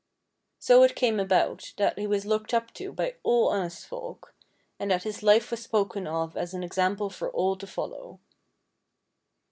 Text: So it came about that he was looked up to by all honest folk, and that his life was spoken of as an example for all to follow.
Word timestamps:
So 0.57 0.81
it 0.81 0.95
came 0.95 1.19
about 1.19 1.73
that 1.77 1.99
he 1.99 2.07
was 2.07 2.25
looked 2.25 2.55
up 2.55 2.73
to 2.73 2.91
by 2.91 3.17
all 3.21 3.49
honest 3.49 3.85
folk, 3.85 4.33
and 4.79 4.89
that 4.89 5.03
his 5.03 5.21
life 5.21 5.51
was 5.51 5.61
spoken 5.61 6.07
of 6.07 6.35
as 6.35 6.55
an 6.55 6.63
example 6.63 7.11
for 7.11 7.29
all 7.29 7.55
to 7.57 7.67
follow. 7.67 8.19